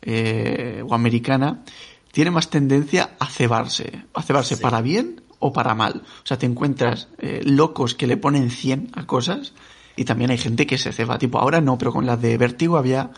[0.02, 1.63] eh, o americana
[2.12, 4.06] tiene más tendencia a cebarse.
[4.13, 6.04] A cebarse para bien o para mal.
[6.24, 9.54] O sea, te encuentras eh, locos que le ponen 100 a cosas
[9.96, 11.17] y también hay gente que se ceba.
[11.17, 13.12] Tipo, ahora no, pero con la de Vértigo había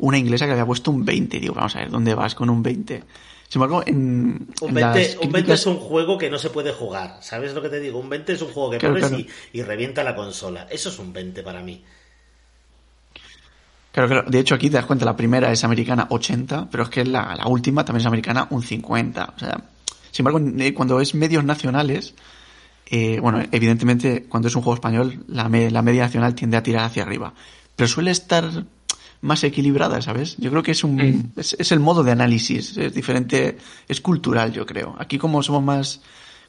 [0.00, 1.40] una inglesa que había puesto un 20.
[1.40, 3.02] Digo, vamos a ver, ¿dónde vas con un 20?
[3.48, 4.48] Sin embargo, en.
[4.60, 7.18] Un 20, un 20 es un juego que no se puede jugar.
[7.20, 7.98] ¿Sabes lo que te digo?
[7.98, 10.68] Un 20 es un juego que pones Y, revienta la consola.
[10.70, 11.82] Eso es un 20 para mí.
[13.90, 14.30] Claro, claro.
[14.30, 17.34] De hecho, aquí te das cuenta, la primera es americana 80, pero es que la,
[17.34, 19.34] la última también es americana un 50.
[19.34, 19.60] O sea,
[20.12, 22.14] sin embargo, eh, cuando es medios nacionales,
[22.86, 26.84] eh, bueno, evidentemente, cuando es un juego español, la, la media nacional tiende a tirar
[26.84, 27.34] hacia arriba.
[27.76, 28.64] Pero suele estar
[29.20, 30.36] más equilibrada, ¿sabes?
[30.38, 34.64] Yo creo que es un es, el modo de análisis, es diferente, es cultural, yo
[34.66, 34.96] creo.
[34.98, 36.00] Aquí como somos más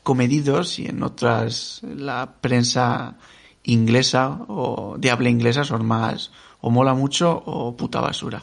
[0.04, 3.18] comedidos y en otras la prensa
[3.64, 6.32] inglesa o de habla inglesa son más
[6.62, 8.42] o mola mucho o puta basura.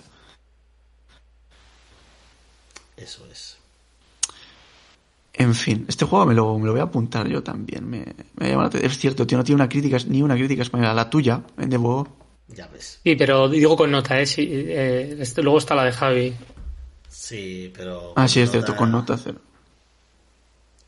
[2.96, 3.56] Eso es.
[5.32, 7.88] En fin, este juego me lo, me lo voy a apuntar yo también.
[7.88, 10.92] Me, me llama la Es cierto, tío, no tiene una crítica, ni una crítica española.
[10.92, 11.70] La tuya, en
[12.48, 13.00] ya ves.
[13.02, 14.24] Sí, pero digo con nota, ¿eh?
[14.38, 16.34] eh este, luego está la de Javi.
[17.08, 18.12] Sí, pero.
[18.16, 19.40] Ah, sí, es cierto, con nota cero.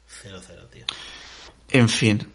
[0.06, 0.84] Cero, cero, tío.
[1.70, 2.26] En fin,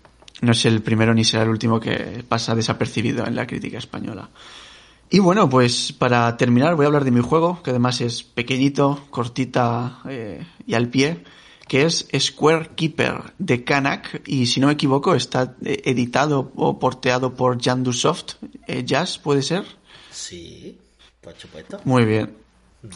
[0.42, 4.30] no es el primero ni será el último que pasa desapercibido en la crítica española.
[5.10, 9.06] Y bueno, pues para terminar voy a hablar de mi juego, que además es pequeñito,
[9.12, 11.24] cortita eh, y al pie
[11.68, 16.80] que es Square Keeper de Kanak y si no me equivoco está eh, editado o
[16.80, 18.36] porteado por Jandusoft.
[18.68, 19.64] Eh, Jazz, ¿puede ser?
[20.12, 20.78] Sí,
[21.22, 21.80] por supuesto.
[21.84, 22.34] Muy bien.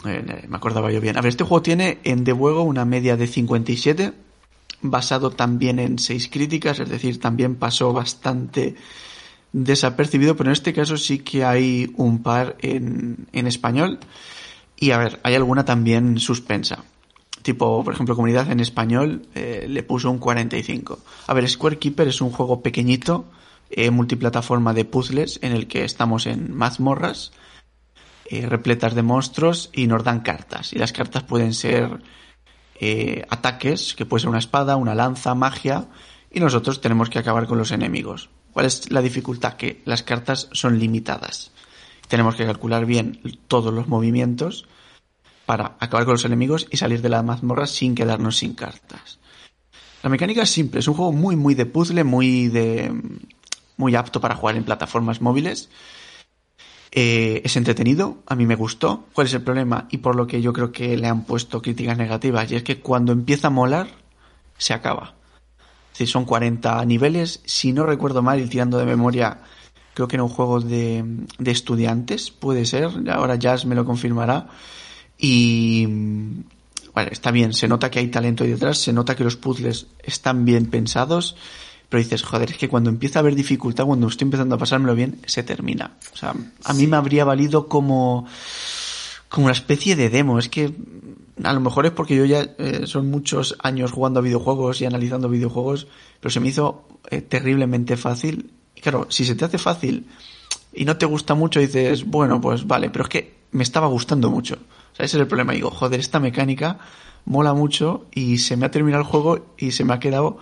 [0.06, 1.16] Eh, me acordaba yo bien.
[1.16, 4.12] A ver, este juego tiene en de juego una media de 57,
[4.82, 8.76] basado también en 6 críticas, es decir, también pasó bastante
[9.52, 13.98] desapercibido, pero en este caso sí que hay un par en, en español.
[14.76, 16.84] Y a ver, hay alguna también suspensa
[17.42, 20.98] tipo, por ejemplo, comunidad en español eh, le puso un 45.
[21.26, 23.26] A ver, Square Keeper es un juego pequeñito,
[23.70, 27.32] eh, multiplataforma de puzzles, en el que estamos en mazmorras
[28.26, 30.72] eh, repletas de monstruos y nos dan cartas.
[30.72, 32.02] Y las cartas pueden ser
[33.28, 35.88] ataques, que puede ser una espada, una lanza, magia,
[36.30, 38.30] y nosotros tenemos que acabar con los enemigos.
[38.52, 39.54] ¿Cuál es la dificultad?
[39.54, 41.52] Que las cartas son limitadas.
[42.08, 44.66] Tenemos que calcular bien todos los movimientos
[45.50, 49.18] para acabar con los enemigos y salir de la mazmorra sin quedarnos sin cartas.
[50.00, 52.94] La mecánica es simple, es un juego muy muy de puzzle, muy de
[53.76, 55.68] muy apto para jugar en plataformas móviles.
[56.92, 59.08] Eh, es entretenido, a mí me gustó.
[59.12, 59.88] ¿Cuál es el problema?
[59.90, 62.78] Y por lo que yo creo que le han puesto críticas negativas, y es que
[62.78, 63.88] cuando empieza a molar,
[64.56, 65.14] se acaba.
[65.90, 69.40] Si son 40 niveles, si no recuerdo mal y tirando de memoria,
[69.94, 71.04] creo que era un juego de,
[71.40, 74.46] de estudiantes, puede ser, ahora Jazz me lo confirmará.
[75.20, 75.86] Y
[76.94, 79.86] bueno, está bien, se nota que hay talento ahí detrás, se nota que los puzzles
[80.02, 81.36] están bien pensados,
[81.88, 84.94] pero dices, joder, es que cuando empieza a haber dificultad, cuando estoy empezando a pasármelo
[84.94, 85.96] bien, se termina.
[86.14, 88.26] O sea, a mí me habría valido como,
[89.28, 90.38] como una especie de demo.
[90.38, 90.72] Es que
[91.42, 94.86] a lo mejor es porque yo ya eh, son muchos años jugando a videojuegos y
[94.86, 95.88] analizando videojuegos,
[96.20, 100.06] pero se me hizo eh, terriblemente fácil Y claro, si se te hace fácil
[100.72, 104.30] y no te gusta mucho, dices, bueno, pues vale, pero es que me estaba gustando
[104.30, 104.58] mucho.
[105.02, 105.52] Ese es el problema.
[105.52, 106.78] Digo, joder, esta mecánica
[107.24, 110.38] mola mucho y se me ha terminado el juego y se me ha quedado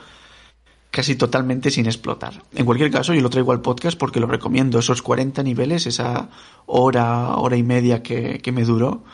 [0.90, 2.42] casi totalmente sin explotar.
[2.54, 4.78] En cualquier caso, yo lo traigo al podcast porque lo recomiendo.
[4.78, 6.28] Esos 40 niveles, esa
[6.66, 9.04] hora, hora y media que, que me duró,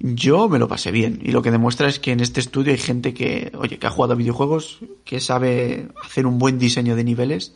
[0.00, 1.20] yo me lo pasé bien.
[1.22, 3.90] Y lo que demuestra es que en este estudio hay gente que, oye, que ha
[3.90, 7.54] jugado a videojuegos, que sabe hacer un buen diseño de niveles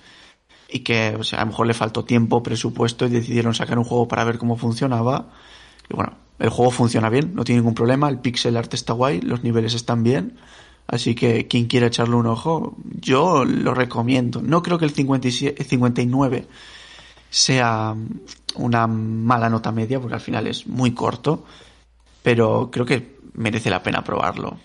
[0.69, 3.85] y que, o sea, a lo mejor le faltó tiempo, presupuesto y decidieron sacar un
[3.85, 5.31] juego para ver cómo funcionaba.
[5.89, 9.21] Y bueno, el juego funciona bien, no tiene ningún problema, el pixel art está guay,
[9.21, 10.39] los niveles están bien.
[10.89, 14.43] Así que quien quiera echarle un ojo, yo lo recomiendo.
[14.43, 16.47] No creo que el 57, 59
[17.31, 17.95] sea
[18.57, 21.45] una mala nota media, porque al final es muy corto
[22.23, 24.57] pero creo que merece la pena probarlo.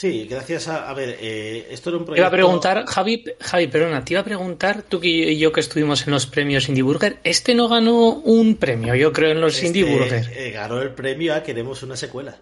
[0.00, 0.88] Sí, gracias a...
[0.88, 2.14] A ver, eh, esto era un proyecto...
[2.14, 5.60] Te iba a preguntar, Javi, Javi, perdona, te iba a preguntar, tú y yo que
[5.60, 9.56] estuvimos en los premios Indie Burger, este no ganó un premio, yo creo, en los
[9.56, 10.26] este, Indie Burger.
[10.34, 12.34] Eh, ganó el premio a Queremos una secuela.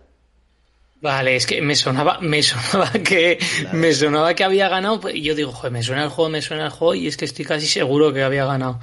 [1.00, 3.76] Vale, es que me sonaba, me sonaba que, claro.
[3.76, 6.66] me sonaba que había ganado, y yo digo, joder, me suena el juego, me suena
[6.66, 8.78] el juego, y es que estoy casi seguro que había ganado.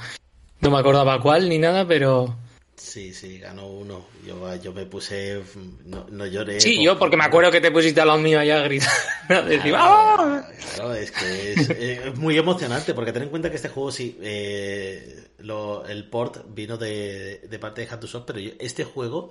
[0.60, 2.36] No me acordaba cuál ni nada, pero...
[2.76, 4.06] Sí, sí, ganó uno.
[4.26, 5.42] Yo, yo me puse.
[5.86, 6.60] No, no lloré.
[6.60, 8.92] Sí, yo porque me acuerdo que te pusiste a la mío allá a gritar.
[9.28, 10.44] claro,
[10.76, 14.18] claro, es que es, es, muy emocionante porque ten en cuenta que este juego sí.
[14.22, 19.30] Eh, lo, el port vino de, de parte de Handusoft, pero yo, este juego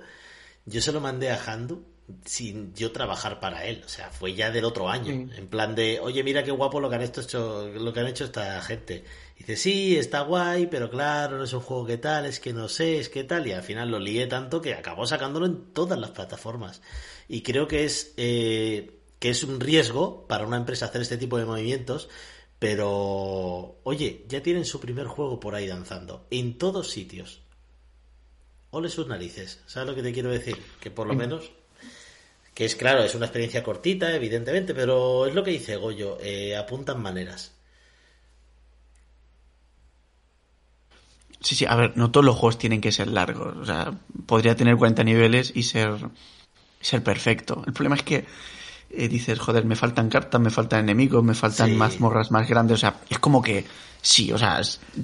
[0.65, 1.85] yo se lo mandé a Handu
[2.25, 3.83] sin yo trabajar para él.
[3.85, 5.11] O sea, fue ya del otro año.
[5.11, 8.25] En plan de, oye, mira qué guapo lo que han hecho, lo que han hecho
[8.25, 9.03] esta gente.
[9.35, 12.53] Y dice, sí, está guay, pero claro, no es un juego que tal, es que
[12.53, 13.47] no sé, es que tal.
[13.47, 16.81] Y al final lo lié tanto que acabó sacándolo en todas las plataformas.
[17.27, 21.37] Y creo que es, eh, que es un riesgo para una empresa hacer este tipo
[21.37, 22.09] de movimientos.
[22.59, 26.25] Pero, oye, ya tienen su primer juego por ahí danzando.
[26.31, 27.41] En todos sitios.
[28.71, 29.61] Ole sus narices.
[29.65, 30.57] ¿Sabes lo que te quiero decir?
[30.79, 31.51] Que por lo menos
[32.55, 36.55] que es claro, es una experiencia cortita, evidentemente, pero es lo que dice Goyo, eh,
[36.55, 37.51] apuntan maneras.
[41.45, 43.55] Sí, sí, a ver, no todos los juegos tienen que ser largos.
[43.57, 43.93] O sea,
[44.25, 45.91] podría tener 40 niveles y ser,
[46.81, 47.61] ser perfecto.
[47.67, 48.25] El problema es que
[48.89, 51.75] eh, dices, joder, me faltan cartas, me faltan enemigos, me faltan sí.
[51.75, 52.77] mazmorras más grandes.
[52.77, 53.63] O sea, es como que
[54.01, 54.59] sí, o sea,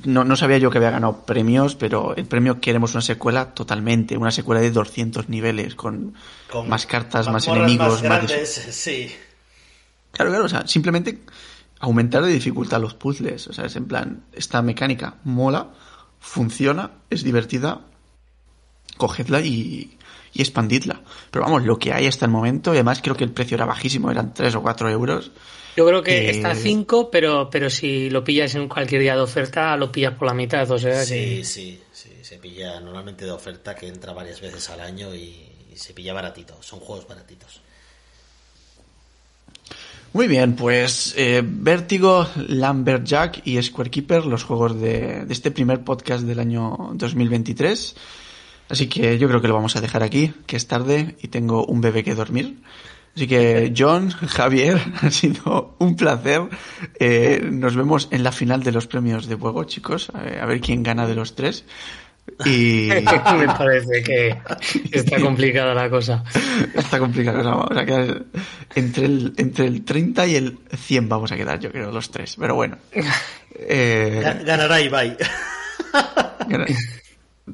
[0.06, 4.18] no, no sabía yo que había ganado premios, pero el premio queremos una secuela totalmente,
[4.18, 6.16] una secuela de 200 niveles con,
[6.50, 8.76] con más cartas, más enemigos, más, grandes, más...
[8.76, 9.12] Sí.
[10.10, 11.22] Claro, claro, o sea, simplemente
[11.82, 13.48] aumentar de dificultad los puzzles.
[13.48, 15.70] O sea, es en plan, esta mecánica mola,
[16.22, 17.82] funciona, es divertida,
[18.96, 19.98] cogedla y,
[20.32, 21.02] y expandidla.
[21.32, 23.66] Pero vamos, lo que hay hasta el momento, y además creo que el precio era
[23.66, 25.32] bajísimo, eran 3 o 4 euros.
[25.76, 26.30] Yo creo que eh...
[26.30, 30.14] está a 5, pero, pero si lo pillas en cualquier día de oferta, lo pillas
[30.14, 30.70] por la mitad.
[30.72, 31.44] O sea, sí, que...
[31.44, 35.76] sí, sí, se pilla normalmente de oferta que entra varias veces al año y, y
[35.76, 36.56] se pilla baratito.
[36.62, 37.62] Son juegos baratitos.
[40.14, 46.26] Muy bien, pues eh, Vértigo, Lumberjack y Squarekeeper, los juegos de, de este primer podcast
[46.26, 47.96] del año 2023.
[48.68, 51.66] Así que yo creo que lo vamos a dejar aquí, que es tarde y tengo
[51.66, 52.58] un bebé que dormir.
[53.16, 56.42] Así que John, Javier, ha sido un placer.
[57.00, 60.12] Eh, nos vemos en la final de los premios de juego, chicos.
[60.14, 61.64] A ver, a ver quién gana de los tres.
[62.46, 62.90] Y...
[63.38, 64.38] Me parece que
[64.92, 66.24] está complicada la cosa.
[66.74, 67.42] Está complicada.
[67.44, 68.24] Vamos a quedar
[68.76, 72.36] entre el, entre el 30 y el 100 vamos a quedar, yo creo, los tres.
[72.40, 72.78] Pero bueno.
[73.64, 74.24] Eh...
[74.46, 75.16] Ganará Ibai.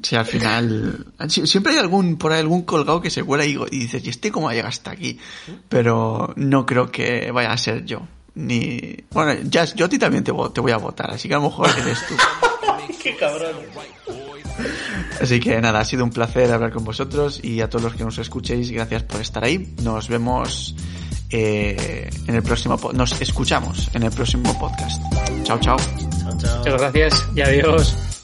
[0.02, 1.06] Sí, al final.
[1.28, 4.30] Siempre hay algún, por ahí algún colgado que se cuela y, y dices, ¿y este
[4.30, 5.18] cómo llega hasta aquí?
[5.68, 8.06] Pero no creo que vaya a ser yo.
[8.34, 8.96] Ni.
[9.10, 11.44] Bueno, ya, yo a ti también te, te voy a votar, así que a lo
[11.44, 12.14] mejor eres tú.
[13.02, 13.56] ¡Qué cabrón!
[15.20, 18.04] Así que nada, ha sido un placer hablar con vosotros y a todos los que
[18.04, 19.74] nos escuchéis, gracias por estar ahí.
[19.82, 20.74] Nos vemos
[21.30, 25.02] eh, en el próximo, nos escuchamos en el próximo podcast.
[25.44, 25.76] Chao, chao.
[25.76, 26.58] Chao, chao.
[26.58, 28.17] Muchas gracias y adiós.